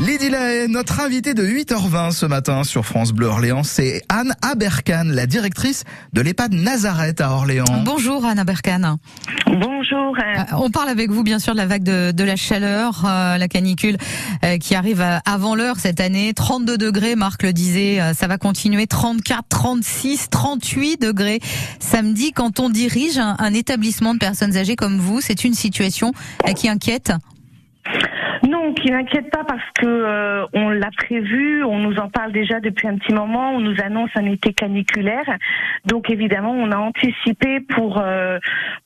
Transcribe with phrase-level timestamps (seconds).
[0.00, 5.02] Lydie Lahaye, notre invitée de 8h20 ce matin sur France Bleu Orléans, c'est Anne Aberkan,
[5.06, 5.82] la directrice
[6.12, 7.64] de l'EHPAD Nazareth à Orléans.
[7.84, 8.98] Bonjour Anne Aberkan.
[9.46, 10.16] Bonjour.
[10.16, 13.38] Euh, on parle avec vous bien sûr de la vague de, de la chaleur, euh,
[13.38, 13.96] la canicule
[14.44, 16.32] euh, qui arrive avant l'heure cette année.
[16.32, 18.86] 32 degrés, Marc le disait, ça va continuer.
[18.86, 21.40] 34, 36, 38 degrés
[21.80, 22.30] samedi.
[22.30, 26.12] Quand on dirige un, un établissement de personnes âgées comme vous, c'est une situation
[26.54, 27.12] qui inquiète
[28.46, 32.60] non, qui n'inquiète pas parce que euh, on l'a prévu, on nous en parle déjà
[32.60, 35.24] depuis un petit moment, on nous annonce un été caniculaire.
[35.84, 38.38] Donc évidemment, on a anticipé pour euh,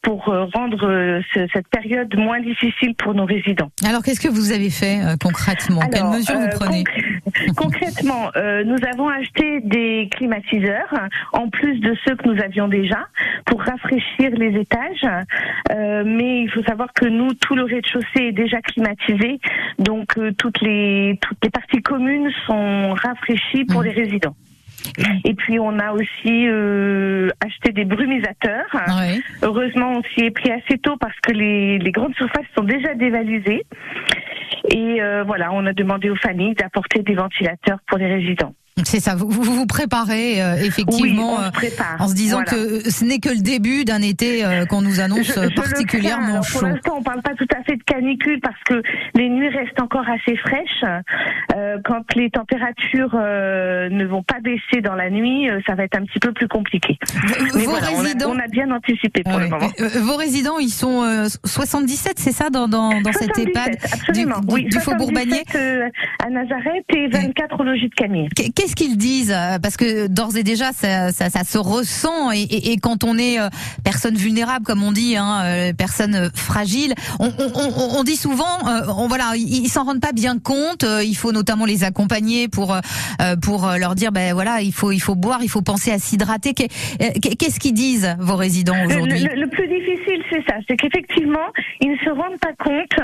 [0.02, 1.20] pour euh, rendre
[1.52, 3.70] cette période moins difficile pour nos résidents.
[3.84, 5.80] Alors qu'est-ce que vous avez fait concrètement?
[5.92, 6.84] Quelles mesures vous prenez?
[7.56, 8.30] Concrètement,
[8.64, 10.92] nous avons acheté des climatiseurs
[11.32, 13.06] en plus de ceux que nous avions déjà
[13.46, 15.06] pour rafraîchir les étages.
[15.70, 19.40] mais il faut savoir que nous, tout le rez-de-chaussée est déjà climatisé
[19.78, 23.84] donc euh, toutes les toutes les parties communes sont rafraîchies pour mmh.
[23.84, 24.36] les résidents.
[25.24, 28.66] Et puis on a aussi euh, acheté des brumisateurs.
[29.42, 32.94] Heureusement, on s'y est pris assez tôt parce que les, les grandes surfaces sont déjà
[32.94, 33.64] dévalisées.
[34.70, 38.54] Et euh, voilà, on a demandé aux familles d'apporter des ventilateurs pour les résidents.
[38.84, 41.50] C'est ça, vous vous, préparez euh, effectivement euh,
[41.98, 45.38] en se disant que ce n'est que le début d'un été euh, qu'on nous annonce
[45.54, 46.60] particulièrement chaud.
[46.60, 48.82] Pour l'instant, on parle pas tout à fait de canicule parce que
[49.14, 50.84] les nuits restent encore assez fraîches.
[51.84, 56.18] quand les températures ne vont pas baisser dans la nuit, ça va être un petit
[56.18, 56.98] peu plus compliqué.
[57.54, 57.88] Mais voilà,
[58.26, 59.68] on, a, bien anticipé pour le moment.
[60.00, 64.64] Vos résidents, ils sont 77, c'est ça, dans, dans, dans cette EHPAD absolument, du, oui,
[64.64, 65.42] du Faubourg Bagné
[66.24, 68.28] à Nazareth et 24 au logis de Camier
[68.62, 72.30] qu'est-ce qu'ils disent euh, Parce que d'ores et déjà, ça, ça, ça se ressent.
[72.30, 73.48] Et, et, et, quand on est euh,
[73.84, 78.44] personne vulnérable, comme on dit, hein, euh, personne fragile, on, on, on dit souvent,
[78.96, 80.84] on, voilà, ils, s'en rendent pas bien compte.
[81.04, 82.76] Il faut notamment les accompagner pour
[83.42, 86.54] pour leur dire, ben voilà, il faut il faut boire, il faut penser à s'hydrater.
[86.54, 91.46] Qu'est-ce qu'ils disent vos résidents aujourd'hui le, le, plus difficile, c'est ça, c'est qu'effectivement,
[91.80, 92.96] ils ne se rendent pas compte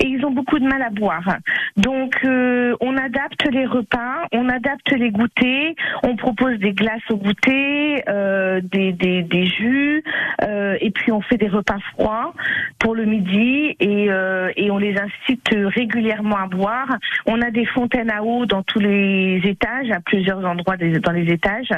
[0.00, 1.36] et ils ont beaucoup de mal à boire.
[1.76, 5.76] Donc, on adapte les repas, on adapte les goûter.
[6.02, 10.02] On propose des glaces au goûter, euh, des, des, des, jus,
[10.42, 12.34] euh, et puis on fait des repas froids
[12.78, 16.88] pour le midi et, euh, et on les incite régulièrement à boire.
[17.26, 21.32] On a des fontaines à eau dans tous les étages, à plusieurs endroits dans les
[21.32, 21.70] étages.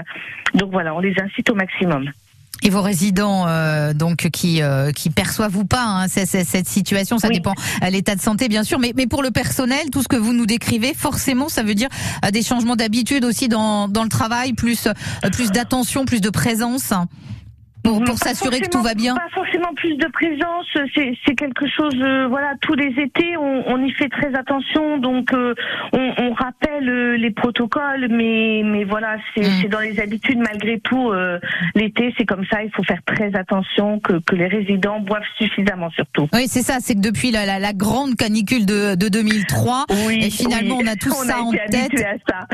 [0.54, 2.10] Donc voilà, on les incite au maximum.
[2.62, 7.28] Et vos résidents, euh, donc qui euh, qui perçoivent ou pas hein, cette situation, ça
[7.28, 10.17] dépend à l'état de santé bien sûr, mais mais pour le personnel, tout ce que
[10.17, 11.89] vous nous décrivez, forcément, ça veut dire
[12.25, 14.89] euh, des changements d'habitude aussi dans dans le travail, plus
[15.33, 16.93] plus d'attention, plus de présence
[17.86, 21.94] pour, pour s'assurer que tout va bien Pas forcément plus de présence, c'est quelque chose,
[22.00, 25.54] euh, voilà, tous les étés, on, on, y fait très attention, donc euh,
[25.92, 29.69] on, on, rappelle euh, les protocoles, mais, mais voilà, c'est mm.
[29.69, 31.12] dans les habitudes malgré tout.
[31.74, 35.91] L'été, c'est comme ça, il faut faire très attention que, que les résidents boivent suffisamment
[35.91, 36.28] surtout.
[36.32, 40.20] Oui, c'est ça, c'est que depuis la, la, la, grande canicule de, de 2003, oui,
[40.24, 41.92] et finalement on a tout ça en tête.
[42.00, 42.47] À ça.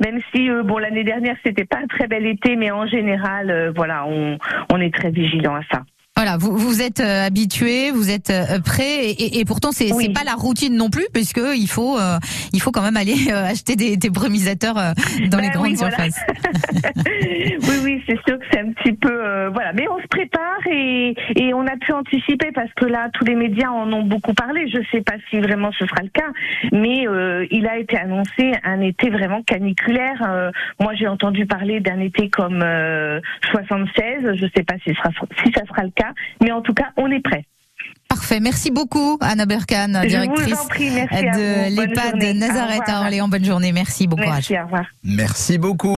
[0.00, 4.06] Même si, bon, l'année dernière, c'était pas un très bel été, mais en général, voilà,
[4.06, 4.38] on,
[4.80, 5.82] on est très vigilant à ça.
[6.22, 10.12] Voilà, vous vous êtes euh, habitué, vous êtes euh, prêt, et, et, pourtant c'est oui.
[10.12, 12.18] pas la routine non plus, puisque il faut euh,
[12.52, 16.20] il faut quand même aller acheter des, des brumisateurs dans ben les grandes oui, surfaces.
[17.06, 21.14] oui, oui, c'est sûr que c'est un petit peu voilà, mais on se prépare et,
[21.36, 24.68] et on a pu anticiper parce que là tous les médias en ont beaucoup parlé.
[24.68, 26.28] Je sais pas si vraiment ce sera le cas,
[26.70, 27.06] mais
[27.50, 30.52] il a été annoncé un été vraiment caniculaire.
[30.78, 32.62] moi, j'ai entendu parler d'un été comme
[33.52, 34.34] 76.
[34.34, 35.08] Je sais pas si, sera,
[35.42, 36.09] si ça sera le cas
[36.42, 37.44] mais en tout cas, on est prêt.
[38.08, 38.40] Parfait.
[38.40, 43.28] Merci beaucoup, Anna Berkan, directrice prie, de l'EHPAD Nazareth à Orléans.
[43.28, 43.72] Bonne journée.
[43.72, 44.08] Merci.
[44.08, 44.62] Bon Merci, courage.
[44.62, 44.86] Au revoir.
[45.04, 45.88] Merci beaucoup.